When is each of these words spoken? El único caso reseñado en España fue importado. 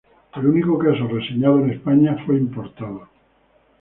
El 0.35 0.47
único 0.47 0.79
caso 0.79 1.07
reseñado 1.07 1.59
en 1.59 1.69
España 1.73 2.17
fue 2.25 2.35
importado. 2.35 3.07